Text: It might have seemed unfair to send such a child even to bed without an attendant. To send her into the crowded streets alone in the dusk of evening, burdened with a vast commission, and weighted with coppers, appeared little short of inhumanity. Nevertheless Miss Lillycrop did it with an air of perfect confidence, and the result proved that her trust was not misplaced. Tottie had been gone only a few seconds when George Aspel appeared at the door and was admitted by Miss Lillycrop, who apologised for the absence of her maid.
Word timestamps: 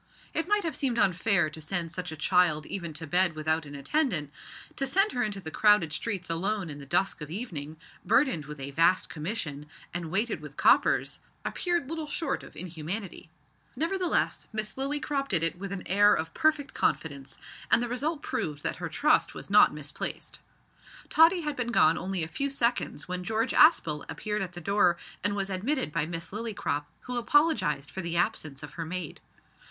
It 0.33 0.47
might 0.47 0.63
have 0.63 0.75
seemed 0.75 0.97
unfair 0.97 1.51
to 1.51 1.61
send 1.61 1.91
such 1.91 2.11
a 2.11 2.15
child 2.17 2.65
even 2.65 2.91
to 2.93 3.05
bed 3.05 3.35
without 3.35 3.67
an 3.67 3.75
attendant. 3.75 4.31
To 4.77 4.87
send 4.87 5.11
her 5.11 5.21
into 5.21 5.39
the 5.39 5.51
crowded 5.51 5.93
streets 5.93 6.27
alone 6.27 6.71
in 6.71 6.79
the 6.79 6.87
dusk 6.87 7.21
of 7.21 7.29
evening, 7.29 7.77
burdened 8.03 8.45
with 8.45 8.59
a 8.59 8.71
vast 8.71 9.09
commission, 9.09 9.67
and 9.93 10.09
weighted 10.09 10.41
with 10.41 10.57
coppers, 10.57 11.19
appeared 11.45 11.87
little 11.87 12.07
short 12.07 12.41
of 12.41 12.55
inhumanity. 12.55 13.29
Nevertheless 13.75 14.47
Miss 14.51 14.73
Lillycrop 14.75 15.27
did 15.27 15.43
it 15.43 15.59
with 15.59 15.71
an 15.71 15.85
air 15.87 16.15
of 16.15 16.33
perfect 16.33 16.73
confidence, 16.73 17.37
and 17.69 17.83
the 17.83 17.87
result 17.87 18.23
proved 18.23 18.63
that 18.63 18.77
her 18.77 18.89
trust 18.89 19.35
was 19.35 19.51
not 19.51 19.71
misplaced. 19.71 20.39
Tottie 21.09 21.41
had 21.41 21.55
been 21.55 21.67
gone 21.71 21.99
only 21.99 22.23
a 22.23 22.27
few 22.27 22.49
seconds 22.49 23.07
when 23.07 23.23
George 23.23 23.51
Aspel 23.53 24.03
appeared 24.09 24.41
at 24.41 24.53
the 24.53 24.61
door 24.61 24.97
and 25.23 25.35
was 25.35 25.51
admitted 25.51 25.91
by 25.91 26.07
Miss 26.07 26.31
Lillycrop, 26.31 26.85
who 27.01 27.17
apologised 27.17 27.91
for 27.91 28.01
the 28.01 28.17
absence 28.17 28.63
of 28.63 28.71
her 28.73 28.85
maid. 28.87 29.19